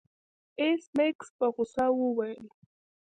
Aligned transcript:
ایس 0.61 0.83
میکس 0.97 1.27
په 1.37 1.45
غوسه 1.53 1.85
وویل 1.99 2.43